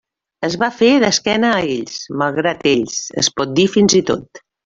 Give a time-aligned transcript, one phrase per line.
[0.45, 4.43] Es va fer d'esquena a ells, malgrat ells, es pot dir fins i tot.